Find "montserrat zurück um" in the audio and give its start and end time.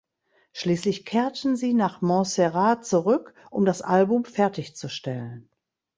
2.01-3.65